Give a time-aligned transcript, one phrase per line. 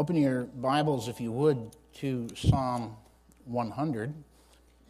[0.00, 2.96] Open your Bibles, if you would, to Psalm
[3.44, 4.14] 100.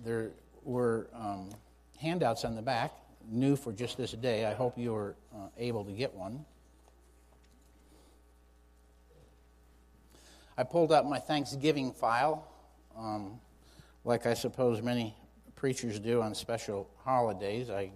[0.04, 0.30] There
[0.62, 1.50] were um,
[1.98, 2.92] handouts on the back,
[3.28, 4.46] new for just this day.
[4.46, 6.44] I hope you were uh, able to get one.
[10.56, 12.46] I pulled out my Thanksgiving file,
[12.96, 13.40] um,
[14.04, 15.16] like I suppose many
[15.56, 17.68] preachers do on special holidays.
[17.68, 17.90] I,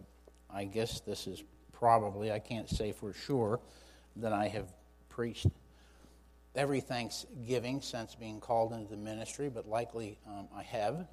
[0.53, 3.61] I guess this is probably, I can't say for sure,
[4.17, 4.73] that I have
[5.09, 5.47] preached
[6.55, 11.07] every Thanksgiving since being called into the ministry, but likely um, I have.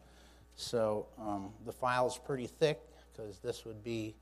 [0.55, 2.79] So um, the file is pretty thick
[3.11, 4.15] because this would be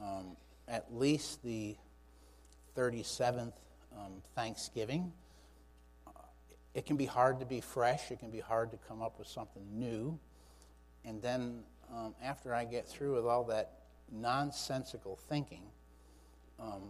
[0.00, 0.36] um,
[0.66, 1.76] at least the
[2.76, 3.52] 37th
[3.96, 5.12] um, Thanksgiving.
[6.74, 9.26] it can be hard to be fresh, it can be hard to come up with
[9.26, 10.18] something new.
[11.04, 11.62] And then
[11.92, 13.80] um, after I get through with all that
[14.12, 15.62] nonsensical thinking,
[16.60, 16.82] um,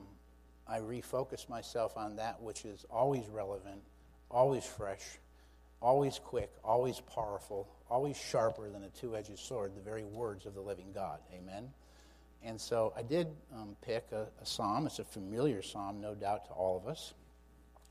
[0.68, 3.80] I refocus myself on that which is always relevant,
[4.30, 5.02] always fresh,
[5.80, 10.54] always quick, always powerful, always sharper than a two edged sword, the very words of
[10.54, 11.20] the living God.
[11.32, 11.70] Amen.
[12.42, 14.86] And so I did um, pick a, a, psalm.
[14.86, 17.14] It's a familiar psalm, no doubt, to all of us.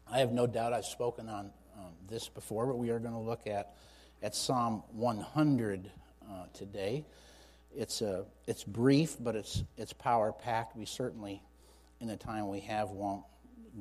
[0.10, 3.20] I have no doubt I've spoken on um, this before, but we are going to
[3.20, 3.76] look at,
[4.24, 5.92] at Psalm 100
[6.30, 7.06] uh, today.
[7.76, 10.78] It's, a, it's brief, but it's, it's power packed.
[10.78, 11.42] We certainly
[12.00, 13.24] in the time we have won't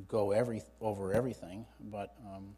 [0.09, 2.55] go every, over everything, but um,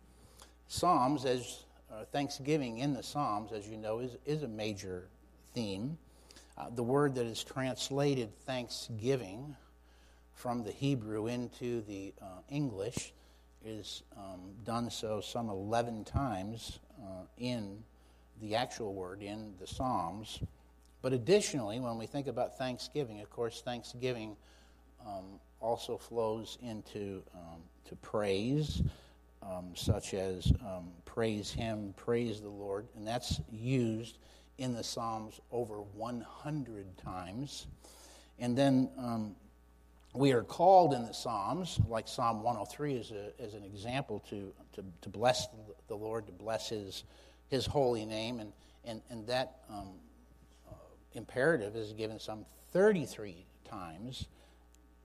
[0.67, 5.09] Psalms, as uh, Thanksgiving in the Psalms, as you know, is, is a major
[5.55, 5.97] theme.
[6.57, 9.57] Uh, the word that is translated Thanksgiving
[10.35, 13.13] from the Hebrew into the uh, English
[13.65, 17.83] is um, done so some 11 times uh, in
[18.41, 20.41] the actual word in the Psalms.
[21.03, 24.37] But additionally, when we think about Thanksgiving, of course, Thanksgiving
[25.07, 28.83] um, also flows into um, to praise,
[29.43, 34.19] um, such as um, praise Him, praise the Lord, and that's used
[34.59, 37.67] in the Psalms over 100 times.
[38.39, 39.37] And then um,
[40.15, 44.53] we are called in the Psalms, like Psalm 103 is, a, is an example, to,
[44.75, 45.47] to, to bless
[45.89, 47.05] the Lord, to bless His,
[47.49, 48.53] his holy name, and,
[48.85, 49.89] and, and that um,
[50.69, 50.75] uh,
[51.15, 54.27] imperative is given some 33 times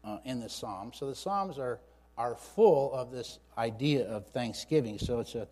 [0.03, 0.97] uh, in the Psalms.
[0.97, 1.80] So the Psalms are,
[2.18, 5.00] are full of this idea of thanksgiving.
[5.00, 5.47] So it's, a,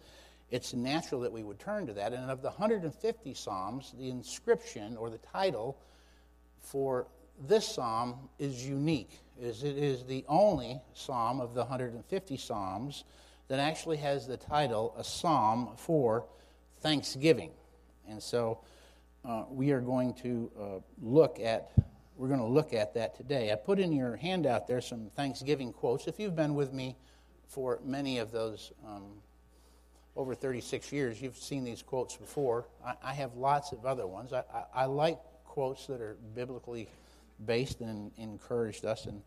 [0.50, 2.14] it's natural that we would turn to that.
[2.14, 5.78] And of the 150 Psalms, the inscription or the title
[6.62, 7.08] for
[7.48, 9.20] this psalm is unique.
[9.40, 13.04] Is it is the only psalm of the 150 psalms
[13.48, 16.26] that actually has the title a psalm for
[16.82, 17.52] thanksgiving.
[18.08, 18.60] And so
[19.26, 20.66] uh, we are going to uh,
[21.02, 21.72] look at
[22.22, 23.52] we're going to look at that today.
[23.52, 26.06] I put in your handout there some Thanksgiving quotes.
[26.06, 26.96] If you've been with me
[27.48, 29.06] for many of those um,
[30.16, 32.68] over 36 years, you've seen these quotes before.
[32.86, 34.34] I, I have lots of other ones.
[34.34, 36.88] I, I, I, like quotes that are biblically
[37.44, 39.24] based and encouraged us, and,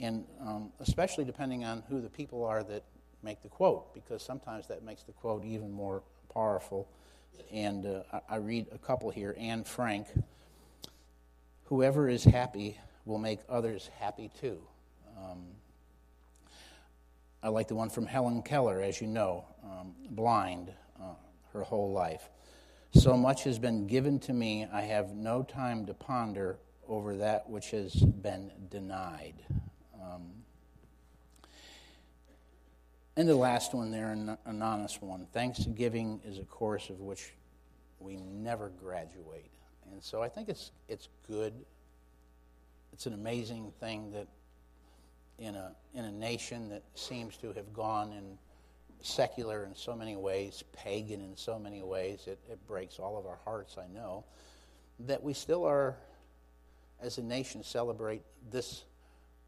[0.00, 2.82] and um, especially depending on who the people are that
[3.22, 6.02] make the quote, because sometimes that makes the quote even more
[6.32, 6.88] powerful.
[7.52, 9.36] And uh, I, I read a couple here.
[9.38, 10.08] Anne Frank
[11.64, 14.58] whoever is happy will make others happy too.
[15.16, 15.44] Um,
[17.42, 21.14] I like the one from Helen Keller, as you know, um, blind uh,
[21.52, 22.30] her whole life.
[22.92, 26.58] So much has been given to me, I have no time to ponder
[26.88, 29.34] over that which has been denied.
[30.00, 30.30] Um,
[33.16, 35.26] and the last one there, an anonymous one.
[35.32, 37.32] Thanksgiving is a course of which
[38.00, 39.50] we never graduate.
[39.92, 41.52] And so I think it's, it's good.
[42.92, 44.28] It's an amazing thing that
[45.38, 48.38] in a, in a nation that seems to have gone in
[49.02, 53.26] secular in so many ways, pagan in so many ways, it, it breaks all of
[53.26, 54.24] our hearts, I know,
[55.00, 55.96] that we still are,
[57.02, 58.84] as a nation, celebrate this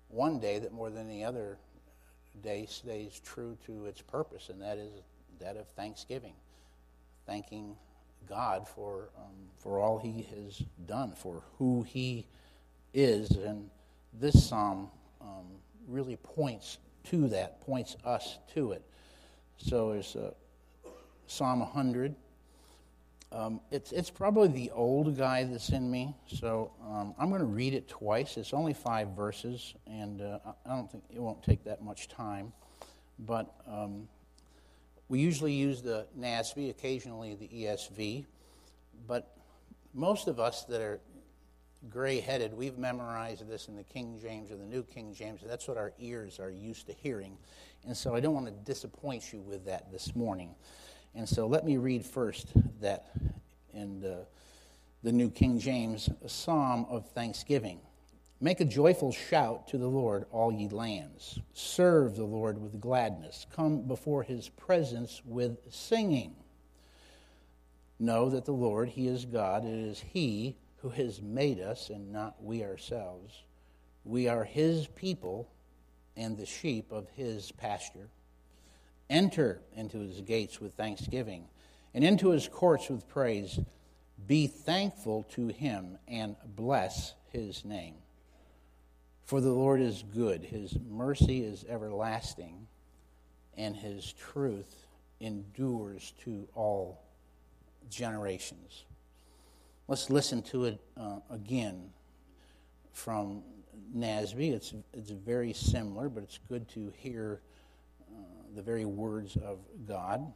[0.09, 1.59] one day that more than any other
[2.43, 4.91] day stays true to its purpose, and that is
[5.41, 6.35] that of thanksgiving,
[7.27, 7.77] thanking
[8.29, 12.27] God for, um, for all he has done, for who he
[12.95, 13.31] is.
[13.31, 13.71] And
[14.13, 14.89] this psalm
[15.21, 15.47] um,
[15.89, 18.83] really points to that, points us to it.
[19.59, 20.17] So there's
[21.27, 22.15] Psalm 100.
[23.33, 27.47] Um, it's, it's probably the old guy that's in me, so um, I'm going to
[27.47, 28.37] read it twice.
[28.37, 32.53] It's only five verses, and uh, I don't think it won't take that much time.
[33.19, 34.09] But um,
[35.09, 38.27] we usually use the NASB, occasionally the ESV,
[39.07, 39.37] but
[39.95, 41.01] most of us that are
[41.89, 45.41] gray headed, we've memorized this in the King James or the New King James.
[45.47, 47.37] That's what our ears are used to hearing.
[47.87, 50.55] And so I don't want to disappoint you with that this morning.
[51.15, 52.49] And so let me read first
[52.81, 53.13] that
[53.73, 54.27] in the,
[55.03, 57.81] the New King James, a psalm of thanksgiving.
[58.39, 61.41] Make a joyful shout to the Lord, all ye lands.
[61.55, 63.47] Serve the Lord with gladness.
[63.51, 66.37] Come before his presence with singing.
[67.99, 69.65] Know that the Lord, he is God.
[69.65, 73.43] It is he who has made us and not we ourselves.
[74.05, 75.49] We are his people
[76.15, 78.11] and the sheep of his pasture.
[79.09, 81.47] Enter into his gates with thanksgiving
[81.95, 83.59] and into his courts with praise.
[84.27, 87.95] Be thankful to him and bless his name.
[89.27, 92.69] For the Lord is good, his mercy is everlasting,
[93.57, 94.87] and his truth
[95.19, 97.03] endures to all
[97.91, 98.85] generations.
[99.89, 101.91] Let's listen to it uh, again
[102.93, 103.43] from
[103.97, 104.53] Nasby.
[104.53, 107.41] It's, it's very similar, but it's good to hear
[108.09, 108.21] uh,
[108.55, 109.59] the very words of
[109.89, 110.33] God.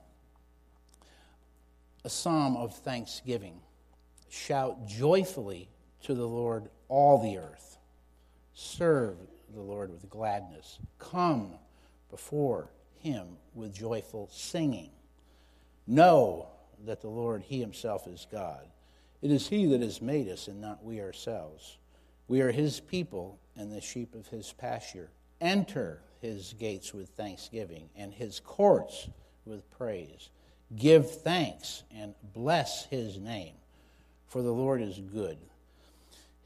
[2.05, 3.61] A psalm of thanksgiving.
[4.31, 5.69] Shout joyfully
[6.03, 7.77] to the Lord, all the earth.
[8.61, 9.17] Serve
[9.55, 10.79] the Lord with gladness.
[10.99, 11.55] Come
[12.11, 12.69] before
[12.99, 14.91] him with joyful singing.
[15.87, 16.49] Know
[16.85, 18.67] that the Lord, he himself, is God.
[19.23, 21.79] It is He that has made us, and not we ourselves.
[22.29, 25.11] We are His people and the sheep of His pasture.
[25.41, 29.09] Enter His gates with thanksgiving and His courts
[29.45, 30.31] with praise.
[30.75, 33.55] Give thanks and bless His name,
[34.27, 35.39] for the Lord is good.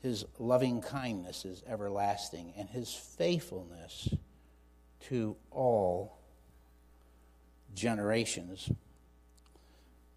[0.05, 4.15] His loving kindness is everlasting, and His faithfulness
[5.09, 6.19] to all
[7.75, 8.71] generations.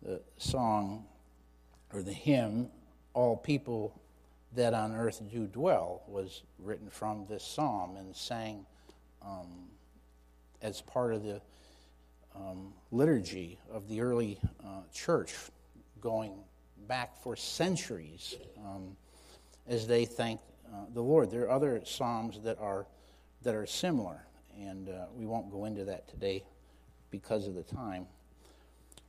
[0.02, 1.06] The song
[1.94, 2.68] or the hymn,
[3.14, 3.98] All People
[4.58, 8.66] That on Earth Do Dwell, was written from this psalm and sang
[9.22, 9.70] um,
[10.62, 11.40] as part of the
[12.36, 15.34] um, liturgy of the early uh, church
[16.02, 16.34] going
[16.90, 18.98] back for centuries um,
[19.68, 21.32] as they thank uh, the Lord.
[21.32, 22.88] There are other psalms that are,
[23.44, 24.26] that are similar,
[24.60, 26.44] and uh, we won't go into that today
[27.12, 28.06] because of the time.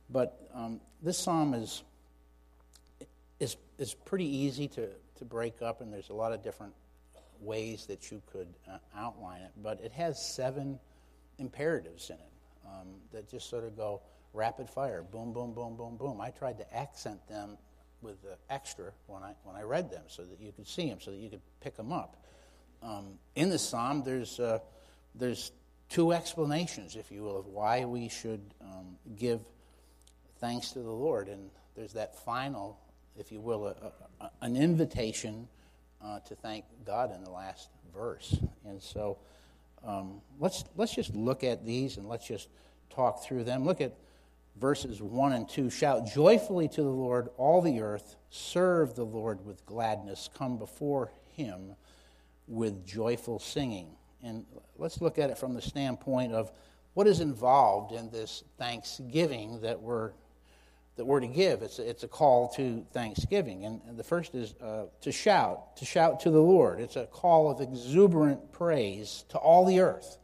[0.09, 1.83] But um, this psalm is
[3.39, 6.73] is, is pretty easy to, to break up, and there's a lot of different
[7.39, 9.51] ways that you could uh, outline it.
[9.63, 10.79] But it has seven
[11.37, 12.31] imperatives in it
[12.65, 14.01] um, that just sort of go
[14.33, 16.21] rapid fire boom, boom, boom, boom, boom.
[16.21, 17.57] I tried to accent them
[18.01, 20.99] with the extra when I, when I read them so that you could see them,
[21.01, 22.17] so that you could pick them up.
[22.81, 24.59] Um, in the psalm, there's, uh,
[25.15, 25.51] there's
[25.89, 29.41] two explanations, if you will, of why we should um, give
[30.39, 31.27] thanks to the Lord.
[31.27, 32.79] And there's that final
[33.19, 33.91] if you will, a,
[34.21, 35.47] a, an invitation
[36.03, 38.39] uh, to thank God in the last verse.
[38.65, 39.17] And so
[39.85, 42.47] um, let's, let's just look at these and let's just
[42.89, 43.65] talk through them.
[43.65, 43.93] Look at
[44.57, 45.69] verses 1 and 2.
[45.69, 48.15] Shout joyfully to the Lord, all the earth.
[48.29, 50.29] Serve the Lord with gladness.
[50.37, 51.75] Come before him
[52.47, 53.95] with joyful singing.
[54.23, 54.45] And
[54.77, 56.51] let's look at it from the standpoint of
[56.93, 60.11] what is involved in this thanksgiving that we're
[60.99, 61.61] that we're to give.
[61.61, 63.63] It's a, it's a call to thanksgiving.
[63.63, 66.81] And, and the first is uh, to shout, to shout to the Lord.
[66.81, 70.17] It's a call of exuberant praise to all the earth.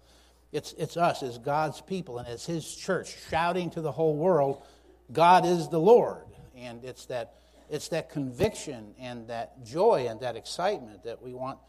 [0.52, 4.64] It's, it's us as God's people and as His church shouting to the whole world,
[5.12, 6.26] God is the Lord.
[6.56, 7.36] And it's that,
[7.70, 11.60] it's that conviction and that joy and that excitement that we want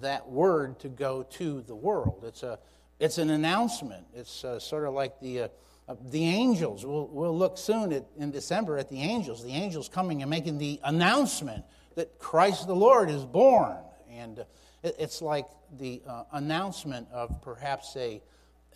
[0.00, 2.24] that word to go to the world.
[2.26, 2.58] It's, a,
[3.00, 4.06] it's an announcement.
[4.14, 5.42] It's uh, sort of like the.
[5.42, 5.48] Uh,
[5.88, 9.44] uh, the angels, we'll, we'll look soon at, in December at the angels.
[9.44, 11.64] The angels coming and making the announcement
[11.94, 13.76] that Christ the Lord is born.
[14.10, 14.44] And uh,
[14.82, 15.46] it, it's like
[15.78, 18.22] the uh, announcement of perhaps a,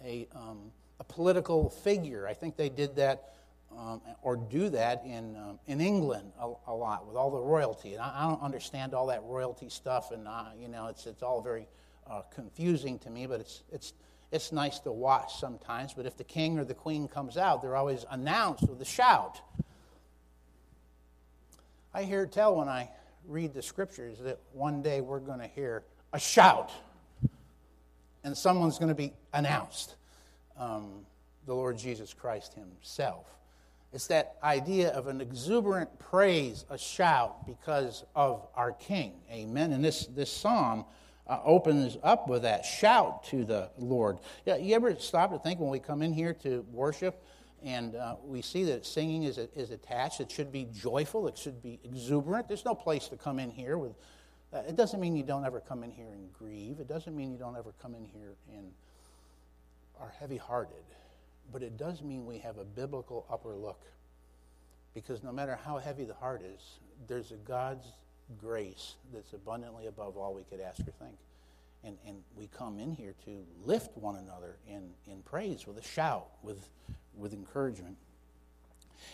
[0.05, 2.27] a, um, a, political figure.
[2.27, 3.35] I think they did that
[3.77, 7.95] um, or do that in, um, in England a, a, lot with all the royalty.
[7.95, 11.23] And I, I, don't understand all that royalty stuff, and uh, you know, it's, it's
[11.23, 11.67] all very
[12.11, 13.93] uh, confusing to me, but it's, it's
[14.33, 17.75] it's nice to watch sometimes, but if the king or the queen comes out, they're
[17.75, 19.41] always announced with a shout.
[21.93, 22.91] I hear tell when I
[23.27, 25.83] read the scriptures that one day we're going to hear
[26.13, 26.71] a shout
[28.25, 29.97] and someone's going to be announced
[30.59, 31.07] um,
[31.47, 33.27] the Lord Jesus Christ Himself.
[33.93, 39.15] It's that idea of an exuberant praise, a shout because of our King.
[39.33, 39.73] Amen.
[39.73, 40.85] And this, this psalm
[41.27, 44.19] uh, opens up with that shout to the Lord.
[44.47, 47.25] Yeah, you ever stop to think when we come in here to worship
[47.65, 50.21] and uh, we see that singing is, is attached?
[50.21, 52.47] It should be joyful, it should be exuberant.
[52.47, 53.93] There's no place to come in here with
[54.53, 56.81] Uh, it doesn't mean you don't ever come in here and grieve.
[56.81, 58.73] It doesn't mean you don't ever come in here and
[60.01, 60.85] are heavy hearted.
[61.53, 63.83] But it does mean we have a biblical upper look.
[64.95, 67.87] Because no matter how heavy the heart is, there's a God's
[68.39, 71.17] grace that's abundantly above all we could ask or think.
[71.85, 75.83] And, and we come in here to lift one another in, in praise with a
[75.83, 76.69] shout, with,
[77.17, 77.97] with encouragement.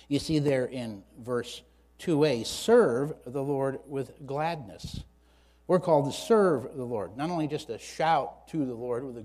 [0.09, 1.63] You see there in verse
[2.01, 5.05] 2a serve the Lord with gladness.
[5.69, 9.19] We're called to serve the Lord, not only just to shout to the Lord with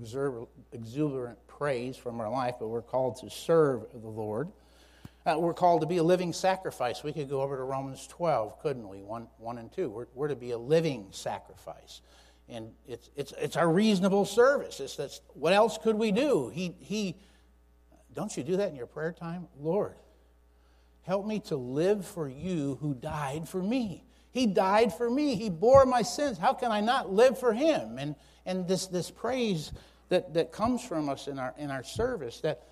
[0.72, 4.48] exuberant praise from our life, but we're called to serve the Lord.
[5.24, 7.04] Uh, we're called to be a living sacrifice.
[7.04, 9.02] We could go over to Romans 12, couldn't we?
[9.02, 9.88] 1, 1 and 2.
[9.88, 12.00] We're, we're to be a living sacrifice.
[12.48, 14.80] And it's, it's, it's our reasonable service.
[14.80, 16.50] It's, that's, what else could we do?
[16.52, 17.14] He, he,
[18.12, 19.46] don't you do that in your prayer time?
[19.60, 19.94] Lord,
[21.02, 24.02] help me to live for you who died for me.
[24.32, 25.36] He died for me.
[25.36, 26.38] He bore my sins.
[26.38, 27.98] How can I not live for him?
[27.98, 29.72] And, and this, this praise
[30.08, 32.62] that, that comes from us in our, in our service that,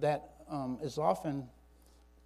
[0.00, 1.46] that um, is often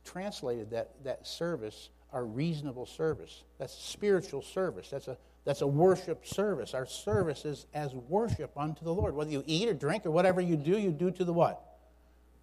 [0.05, 3.43] translated that, that service, our reasonable service.
[3.59, 4.91] That's spiritual service.
[4.91, 6.73] That's a, that's a worship service.
[6.73, 9.15] Our service is as worship unto the Lord.
[9.15, 11.61] Whether you eat or drink or whatever you do, you do to the what?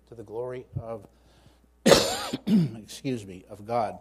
[0.09, 1.07] To the glory of,
[2.45, 3.97] excuse me, of God.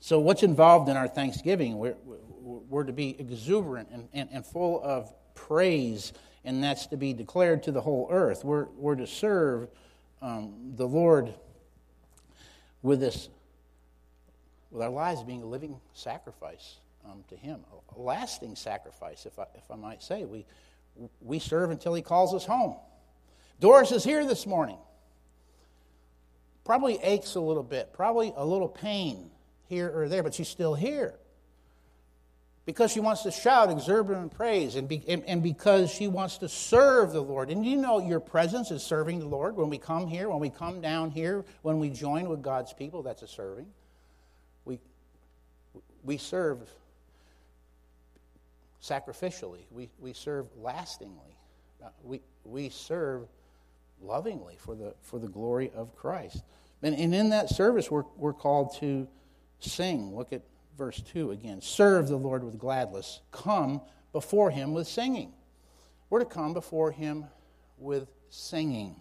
[0.00, 1.78] So, what's involved in our thanksgiving?
[1.78, 1.96] We're,
[2.40, 6.12] we're to be exuberant and, and, and, full of praise,
[6.44, 8.44] and that's to be declared to the whole earth.
[8.44, 9.68] We're, we're to serve
[10.22, 11.34] um, the Lord
[12.82, 13.28] with this,
[14.70, 17.60] with our lives being a living sacrifice um, to Him,
[17.96, 20.24] a lasting sacrifice, if I, if I might say.
[20.24, 20.46] We,
[21.20, 22.76] we serve until He calls us home.
[23.58, 24.78] Doris is here this morning.
[26.64, 29.30] Probably aches a little bit, probably a little pain
[29.68, 31.14] here or there, but she's still here.
[32.64, 36.50] Because she wants to shout exuberant praise and, be, and, and, because she wants to
[36.50, 37.50] serve the Lord.
[37.50, 39.56] And you know your presence is serving the Lord.
[39.56, 43.02] When we come here, when we come down here, when we join with God's people,
[43.02, 43.68] that's a serving.
[44.66, 44.80] We,
[46.04, 46.68] we serve
[48.82, 51.36] sacrificially, we, we serve lastingly,
[51.82, 53.26] uh, we, we serve
[54.02, 56.42] lovingly for the, for the glory of Christ.
[56.82, 59.08] And, and in that service, we're, we're called to
[59.60, 60.14] Sing.
[60.14, 60.42] Look at
[60.76, 61.60] verse 2 again.
[61.60, 63.20] Serve the Lord with gladness.
[63.32, 63.80] Come
[64.12, 65.32] before him with singing.
[66.10, 67.26] We're to come before him
[67.78, 68.96] with singing.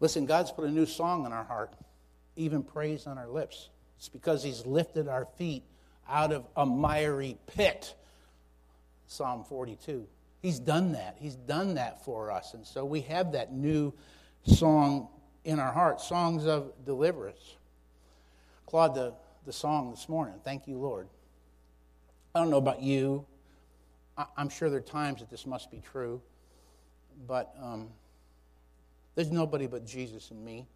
[0.00, 1.74] Listen, God's put a new song in our heart,
[2.36, 3.68] even praise on our lips.
[3.98, 5.62] It's because he's lifted our feet
[6.08, 7.94] out of a miry pit.
[9.06, 10.06] Psalm 42.
[10.40, 11.16] He's done that.
[11.20, 12.54] He's done that for us.
[12.54, 13.92] And so we have that new
[14.44, 15.08] song
[15.44, 17.56] in our heart, songs of deliverance.
[18.66, 20.34] Claude, the the song this morning.
[20.44, 21.08] Thank you, Lord.
[22.34, 23.26] I don't know about you.
[24.36, 26.20] I'm sure there are times that this must be true,
[27.26, 27.88] but um,
[29.14, 30.66] there's nobody but Jesus and me.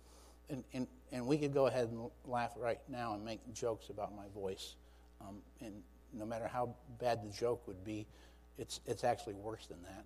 [0.49, 4.15] And, and, and we could go ahead and laugh right now and make jokes about
[4.17, 4.77] my voice.
[5.21, 5.75] Um, and
[6.13, 8.07] no matter how bad the joke would be,
[8.59, 10.05] it's, it's actually worse than that.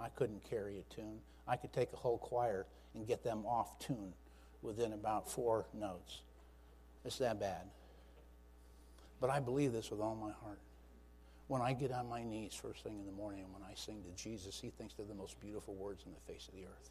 [0.00, 1.18] I couldn't carry a tune.
[1.46, 4.12] I could take a whole choir and get them off tune
[4.62, 6.20] within about four notes.
[7.04, 7.62] It's that bad.
[9.20, 10.60] But I believe this with all my heart.
[11.48, 14.02] When I get on my knees first thing in the morning and when I sing
[14.02, 16.90] to Jesus, he thinks they're the most beautiful words on the face of the earth.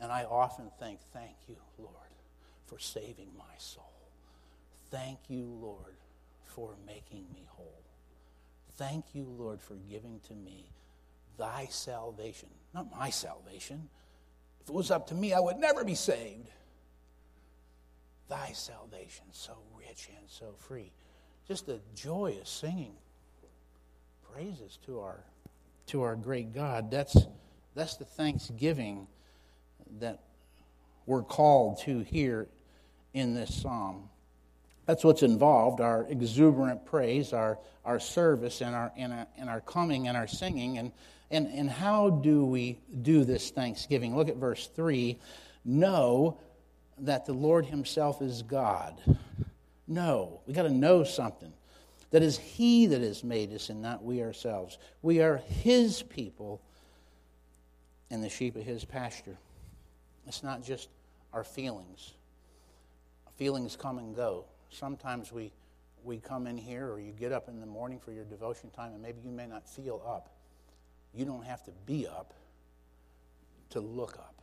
[0.00, 1.92] And I often think, thank you, Lord,
[2.66, 3.92] for saving my soul.
[4.90, 5.96] Thank you, Lord,
[6.44, 7.82] for making me whole.
[8.76, 10.70] Thank you, Lord, for giving to me
[11.38, 13.88] thy salvation, not my salvation.
[14.62, 16.48] If it was up to me, I would never be saved.
[18.28, 20.92] Thy salvation, so rich and so free
[21.46, 22.94] just a joyous singing
[24.32, 25.20] praises to our
[25.86, 26.90] to our great God.
[26.90, 27.16] That's
[27.74, 29.06] that's the thanksgiving
[29.98, 30.20] that
[31.06, 32.48] we're called to here
[33.12, 34.08] in this psalm.
[34.86, 39.60] That's what's involved our exuberant praise, our, our service, and our, and, our, and our
[39.60, 40.78] coming and our singing.
[40.78, 40.92] And,
[41.30, 44.14] and, and how do we do this thanksgiving?
[44.14, 45.18] Look at verse 3.
[45.64, 46.38] Know
[46.98, 49.00] that the Lord Himself is God.
[49.86, 51.52] No, we got to know something.
[52.10, 54.78] That is He that has made us and not we ourselves.
[55.02, 56.60] We are His people
[58.10, 59.36] and the sheep of His pasture.
[60.26, 60.88] It's not just
[61.32, 62.12] our feelings.
[63.36, 64.44] Feelings come and go.
[64.70, 65.52] Sometimes we,
[66.04, 68.92] we come in here or you get up in the morning for your devotion time
[68.92, 70.30] and maybe you may not feel up.
[71.12, 72.32] You don't have to be up
[73.70, 74.33] to look up.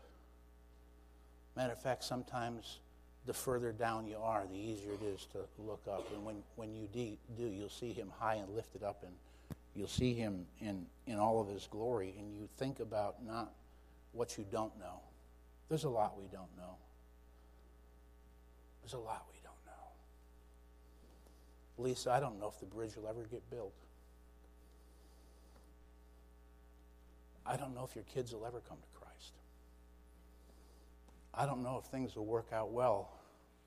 [1.56, 2.80] Matter of fact, sometimes
[3.26, 6.08] the further down you are, the easier it is to look up.
[6.14, 9.14] And when, when you de- do, you'll see him high and lifted up, and
[9.76, 12.16] you'll see him in, in all of his glory.
[12.18, 13.54] And you think about not
[14.14, 15.02] what you don't know.
[15.70, 16.76] There's a lot we don't know.
[18.82, 19.88] There's a lot we don't know.
[21.78, 23.74] Lisa, I don't know if the bridge will ever get built.
[27.46, 28.91] I don't know if your kids will ever come to.
[31.34, 33.10] I don't know if things will work out well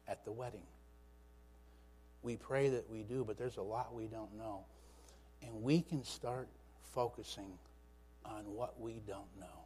[0.07, 0.67] at the wedding.
[2.23, 4.65] We pray that we do, but there's a lot we don't know.
[5.43, 6.49] And we can start
[6.95, 7.59] focusing
[8.25, 9.65] on what we don't know.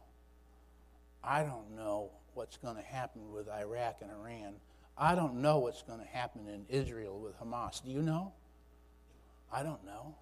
[1.23, 4.55] I don't know what's going to happen with Iraq and Iran.
[4.97, 7.83] I don't know what's going to happen in Israel with Hamas.
[7.83, 8.33] Do you know?
[9.51, 10.15] I don't know.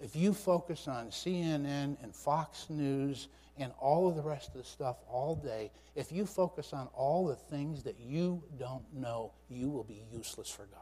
[0.00, 3.28] If you focus on CNN and Fox News
[3.58, 7.26] and all of the rest of the stuff all day, if you focus on all
[7.26, 10.80] the things that you don't know, you will be useless for God.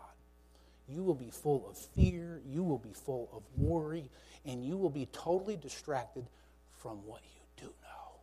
[0.89, 4.11] You will be full of fear, you will be full of worry,
[4.45, 6.27] and you will be totally distracted
[6.77, 8.21] from what you do know.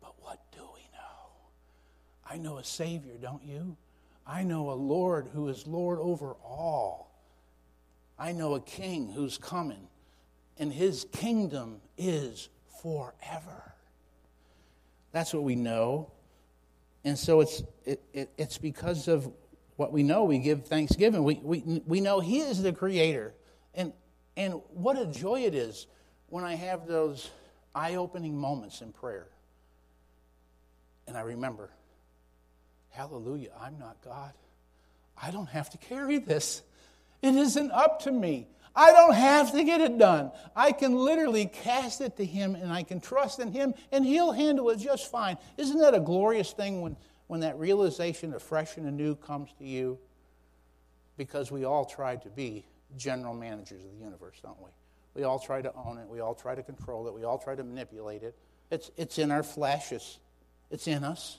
[0.00, 2.28] But what do we know?
[2.28, 3.76] I know a Savior, don't you?
[4.26, 7.05] I know a Lord who is Lord over all.
[8.18, 9.88] I know a king who's coming,
[10.58, 12.48] and his kingdom is
[12.82, 13.74] forever.
[15.12, 16.12] That's what we know.
[17.04, 19.30] And so it's, it, it, it's because of
[19.76, 21.22] what we know we give thanksgiving.
[21.22, 23.34] We, we, we know he is the creator.
[23.74, 23.92] And,
[24.36, 25.86] and what a joy it is
[26.28, 27.30] when I have those
[27.74, 29.28] eye opening moments in prayer.
[31.06, 31.70] And I remember,
[32.90, 34.32] hallelujah, I'm not God.
[35.20, 36.62] I don't have to carry this.
[37.26, 38.46] It isn't up to me.
[38.76, 40.30] I don't have to get it done.
[40.54, 44.30] I can literally cast it to Him and I can trust in Him and He'll
[44.30, 45.38] handle it just fine.
[45.56, 49.64] Isn't that a glorious thing when, when that realization of fresh and anew comes to
[49.64, 49.98] you?
[51.16, 52.64] Because we all try to be
[52.96, 54.70] general managers of the universe, don't we?
[55.14, 56.06] We all try to own it.
[56.08, 57.14] We all try to control it.
[57.14, 58.36] We all try to manipulate it.
[58.70, 60.18] It's, it's in our flesh, it's,
[60.70, 61.38] it's in us.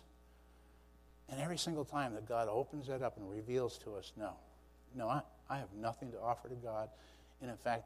[1.29, 4.33] And every single time that God opens that up and reveals to us, no,
[4.95, 6.89] no, I, I have nothing to offer to God.
[7.41, 7.85] And in fact,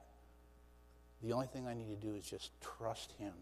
[1.21, 3.33] the only thing I need to do is just trust Him.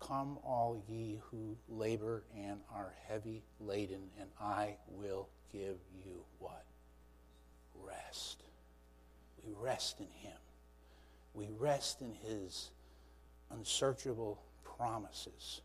[0.00, 6.64] Come, all ye who labor and are heavy laden, and I will give you what?
[7.74, 8.42] Rest.
[9.44, 10.36] We rest in Him.
[11.34, 12.70] We rest in His
[13.50, 14.42] unsearchable
[14.76, 15.60] promises.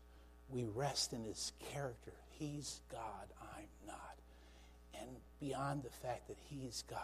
[0.48, 2.12] We rest in His character.
[2.30, 3.66] He's God, I'm
[5.42, 6.98] beyond the fact that He's God,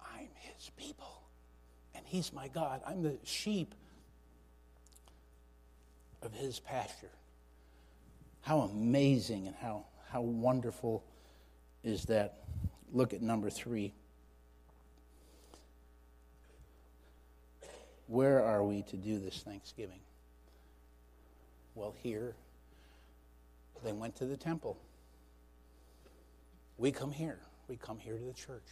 [0.00, 1.22] I'm His people
[1.94, 2.80] and He's my God.
[2.86, 3.74] I'm the sheep
[6.22, 7.10] of His pasture.
[8.42, 11.02] How amazing and how, how wonderful
[11.82, 12.44] is that?
[12.92, 13.92] Look at number three.
[18.06, 19.98] Where are we to do this Thanksgiving?
[21.74, 22.36] Well, here,
[23.84, 24.78] they went to the temple.
[26.78, 27.38] We come here.
[27.68, 28.62] We come here to the church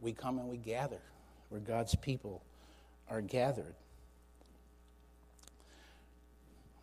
[0.00, 1.00] we come and we gather
[1.48, 2.42] where God's people
[3.08, 3.74] are gathered.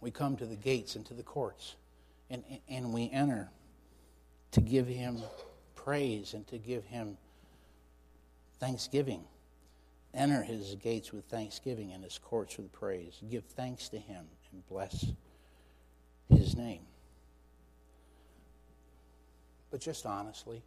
[0.02, 1.76] We come to the gates and to the courts,
[2.30, 3.50] and, and we enter
[4.52, 5.18] to give Him
[5.76, 7.18] praise and to give Him
[8.60, 9.24] thanksgiving.
[10.14, 13.20] Enter His gates with thanksgiving and His courts with praise.
[13.30, 15.06] Give thanks to Him and bless
[16.30, 16.82] His name.
[19.70, 20.64] But just honestly,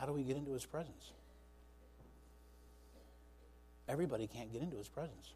[0.00, 1.12] How do we get into his presence?
[3.86, 5.34] Everybody can't get into his presence.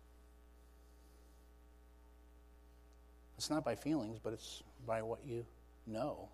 [3.36, 5.44] It's not by feelings, but it's by what you
[5.86, 6.30] know.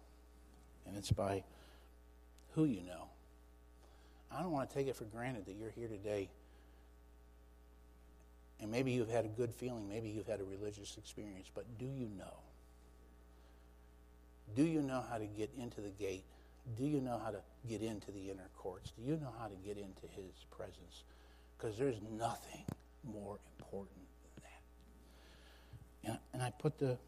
[0.87, 1.43] And it's by
[2.53, 3.09] who you know.
[4.31, 6.29] I don't want to take it for granted that you're here today.
[8.61, 11.87] And maybe you've had a good feeling, maybe you've had a religious experience, but do
[11.87, 12.35] you know?
[14.55, 16.25] Do you know how to get into the gate
[16.77, 18.93] do you know how to get into the inner courts?
[18.97, 21.05] Do you know how to get into his presence?
[21.57, 22.65] Because there's nothing
[23.05, 26.11] more important than that.
[26.11, 26.99] And, and I put the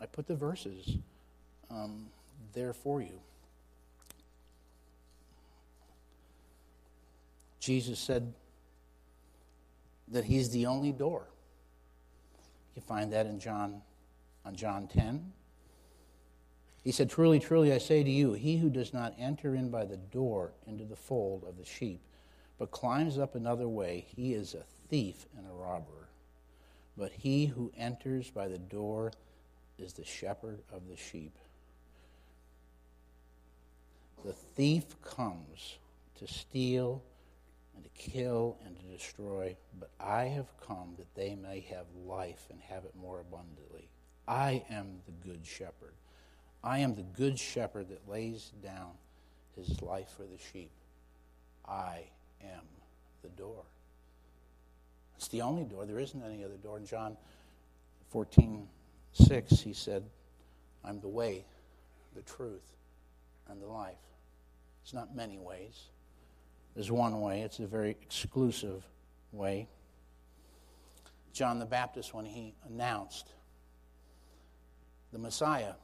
[0.00, 0.96] I put the verses
[1.70, 2.06] um,
[2.54, 3.20] there for you.
[7.60, 8.32] Jesus said
[10.08, 11.28] that he's the only door.
[12.74, 13.82] You find that in John
[14.44, 15.32] on John 10,
[16.82, 19.84] he said, Truly, truly, I say to you, he who does not enter in by
[19.84, 22.00] the door into the fold of the sheep,
[22.58, 26.08] but climbs up another way, he is a thief and a robber.
[26.96, 29.12] but he who enters by the door
[29.78, 31.36] is the shepherd of the sheep.
[34.24, 35.78] The thief comes
[36.18, 37.02] to steal
[37.74, 42.46] and to kill and to destroy, but I have come that they may have life
[42.50, 43.88] and have it more abundantly.
[44.28, 45.94] I am the good shepherd.
[46.64, 48.92] I am the good shepherd that lays down
[49.56, 50.70] his life for the sheep.
[51.66, 52.04] I
[52.42, 52.62] am
[53.22, 53.64] the door.
[55.16, 55.86] It's the only door.
[55.86, 56.78] There isn't any other door.
[56.78, 57.16] In John
[58.10, 58.66] 14,
[59.12, 60.04] 6, he said,
[60.84, 61.44] I'm the way,
[62.14, 62.76] the truth,
[63.48, 63.94] and the life.
[64.82, 65.88] It's not many ways.
[66.74, 67.42] There's one way.
[67.42, 68.84] It's a very exclusive
[69.30, 69.68] way.
[71.32, 73.28] John the Baptist, when he announced
[75.12, 75.74] the Messiah,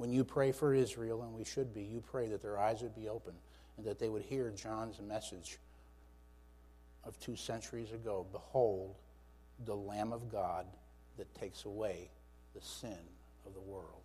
[0.00, 2.94] when you pray for Israel, and we should be, you pray that their eyes would
[2.94, 3.34] be open
[3.76, 5.58] and that they would hear John's message
[7.04, 8.96] of two centuries ago Behold,
[9.66, 10.64] the Lamb of God
[11.18, 12.08] that takes away
[12.54, 12.96] the sin
[13.44, 14.00] of the world.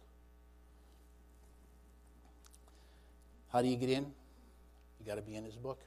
[3.53, 4.03] How do you get in?
[4.99, 5.79] You got to be in his book.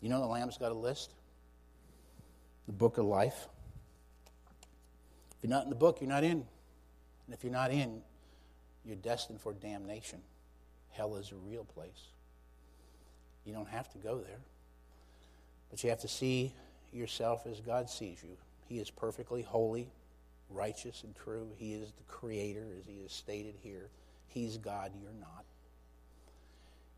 [0.00, 1.14] You know the Lamb's got a list?
[2.68, 3.48] The book of life.
[5.36, 6.44] If you're not in the book, you're not in.
[7.30, 8.02] And if you're not in,
[8.84, 10.18] you're destined for damnation.
[10.90, 12.08] Hell is a real place.
[13.44, 14.40] You don't have to go there.
[15.70, 16.52] But you have to see
[16.92, 18.36] yourself as God sees you.
[18.68, 19.92] He is perfectly holy,
[20.48, 21.46] righteous, and true.
[21.56, 23.90] He is the creator, as he is stated here.
[24.26, 25.44] He's God, you're not.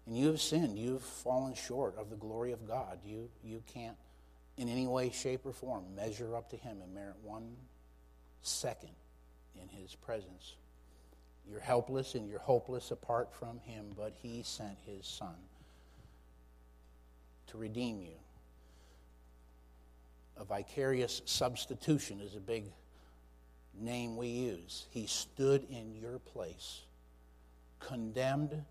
[0.06, 0.78] And you have sinned.
[0.78, 3.00] You've fallen short of the glory of God.
[3.04, 3.98] You, you can't,
[4.56, 7.54] in any way, shape, or form, measure up to Him and merit one
[8.40, 8.92] second
[9.60, 10.54] in His presence.
[11.48, 15.34] You're helpless and you're hopeless apart from Him, but He sent His Son
[17.48, 18.14] to redeem you.
[20.36, 22.64] A vicarious substitution is a big
[23.78, 24.86] name we use.
[24.90, 26.82] He stood in your place,
[27.78, 28.64] condemned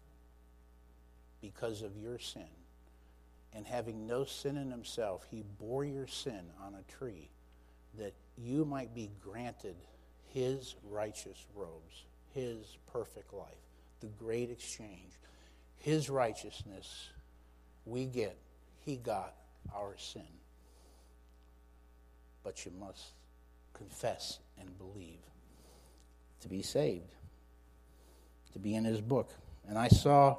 [1.41, 2.47] because of your sin.
[3.53, 7.29] And having no sin in himself, he bore your sin on a tree
[7.99, 9.75] that you might be granted
[10.33, 13.47] his righteous robes, his perfect life,
[13.99, 15.13] the great exchange.
[15.77, 17.09] His righteousness
[17.85, 18.37] we get,
[18.79, 19.33] he got
[19.75, 20.27] our sin.
[22.43, 23.11] But you must
[23.73, 25.19] confess and believe
[26.41, 27.13] to be saved,
[28.53, 29.31] to be in his book.
[29.67, 30.37] And I saw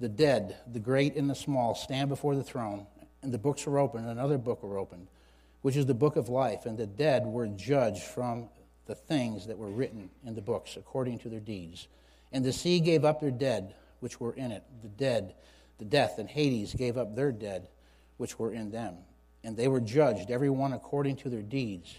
[0.00, 2.86] the dead, the great and the small, stand before the throne,
[3.22, 5.08] and the books were opened, and another book were opened,
[5.62, 8.48] which is the book of life, and the dead were judged from
[8.86, 11.88] the things that were written in the books according to their deeds.
[12.32, 14.64] And the sea gave up their dead, which were in it.
[14.82, 15.34] The dead,
[15.78, 17.68] the death, and Hades gave up their dead,
[18.16, 18.96] which were in them.
[19.44, 21.96] And they were judged, every one according to their deeds.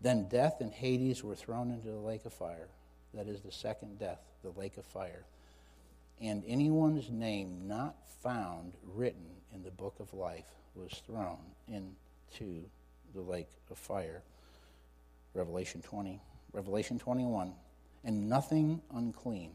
[0.00, 2.68] Then death and Hades were thrown into the lake of fire.
[3.14, 5.24] That is the second death, the lake of fire
[6.22, 12.64] and anyone's name not found written in the book of life was thrown into
[13.12, 14.22] the lake of fire.
[15.34, 16.20] Revelation 20,
[16.52, 17.52] Revelation 21.
[18.04, 19.52] And nothing unclean,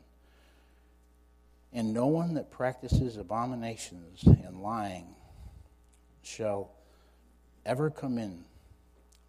[1.73, 5.15] and no one that practices abominations and lying
[6.23, 6.71] shall
[7.65, 8.45] ever come in,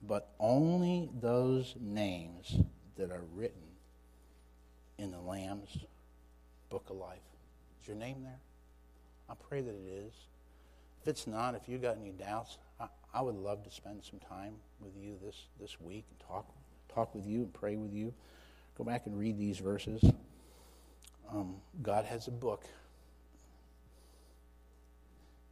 [0.07, 2.61] but only those names
[2.97, 3.63] that are written
[4.99, 5.79] in the Lamb's
[6.71, 7.19] book of life.
[7.83, 8.39] Is your name there?
[9.29, 10.13] I pray that it is.
[11.03, 12.59] If it's not, if you got any doubts,
[13.13, 16.47] I, would love to spend some time with you this, this week and talk,
[16.93, 18.13] talk with you and pray with you.
[18.77, 20.03] Go back and read these verses.
[21.33, 22.65] Um, God has a book.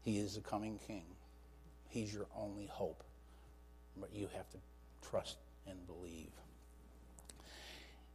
[0.03, 1.05] He is the coming king.
[1.89, 3.03] He's your only hope.
[3.99, 4.59] But you have to
[5.09, 6.31] trust and believe.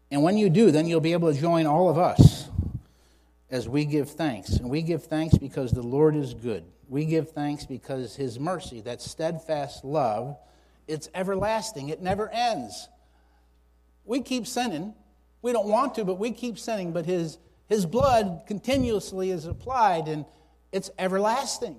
[0.10, 2.50] And when you do, then you'll be able to join all of us
[3.52, 4.52] as we give thanks.
[4.54, 6.64] And we give thanks because the Lord is good.
[6.88, 10.38] We give thanks because his mercy, that steadfast love,
[10.88, 11.90] it's everlasting.
[11.90, 12.88] It never ends.
[14.06, 14.94] We keep sinning.
[15.42, 16.92] We don't want to, but we keep sinning.
[16.94, 17.38] But his,
[17.68, 20.26] his blood continuously is applied, and
[20.72, 21.76] it's everlasting.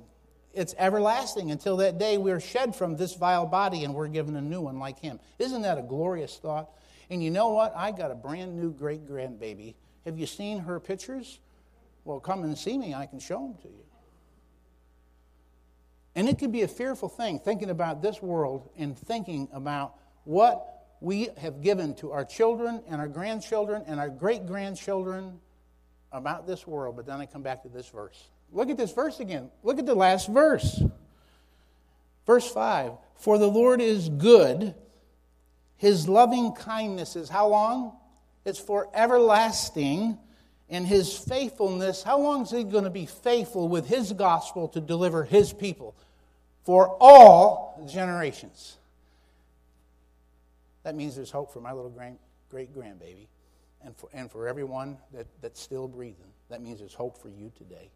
[0.55, 4.41] It's everlasting until that day we're shed from this vile body and we're given a
[4.41, 5.19] new one like him.
[5.39, 6.71] Isn't that a glorious thought?
[7.09, 7.73] And you know what?
[7.75, 9.75] I got a brand new great grandbaby.
[10.05, 11.41] Have you seen her pictures?
[12.05, 13.85] Well, come and see me, I can show them to you.
[16.15, 20.69] And it can be a fearful thing thinking about this world and thinking about what
[21.01, 25.41] we have given to our children and our grandchildren and our great grandchildren
[26.13, 26.97] about this world.
[26.97, 28.29] But then I come back to this verse.
[28.53, 29.51] Look at this verse again.
[29.63, 30.83] Look at the last verse.
[32.27, 34.75] Verse 5 For the Lord is good.
[35.77, 37.97] His loving kindness is how long?
[38.45, 40.19] It's for everlasting.
[40.73, 44.81] And his faithfulness, how long is he going to be faithful with his gospel to
[44.81, 45.95] deliver his people?
[46.65, 48.79] For all generations.
[50.83, 52.15] That means there's hope for my little great
[52.53, 53.29] great grandbaby
[53.85, 56.31] and for, and for everyone that, that's still breathing.
[56.51, 57.91] That means there's hope for you today.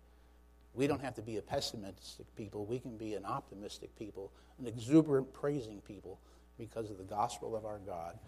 [0.74, 2.64] We don't have to be a pessimistic people.
[2.64, 6.18] We can be an optimistic people, an exuberant praising people
[6.58, 8.18] because of the gospel of our God.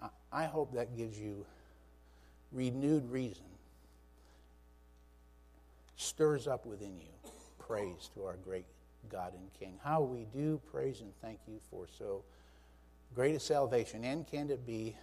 [0.00, 1.44] I, I hope that gives you
[2.52, 3.44] renewed reason,
[5.98, 8.64] stirs up within you praise to our great
[9.10, 9.78] God and King.
[9.84, 12.22] How we do praise and thank you for so
[13.14, 14.04] great a salvation.
[14.04, 14.96] And can it be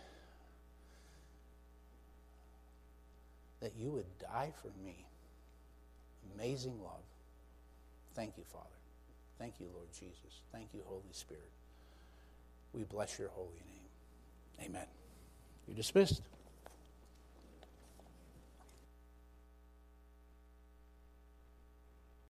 [3.62, 5.06] that you would die for me?
[6.34, 7.04] Amazing love.
[8.16, 8.66] Thank you, Father.
[9.38, 10.42] Thank you, Lord Jesus.
[10.52, 11.52] Thank you, Holy Spirit.
[12.74, 14.70] We bless your holy name.
[14.70, 14.88] Amen.
[15.68, 16.22] You're dismissed.